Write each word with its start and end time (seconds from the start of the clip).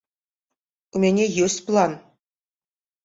У 0.97 1.03
мяне 1.05 1.25
ёсць 1.49 1.61
план. 1.71 1.91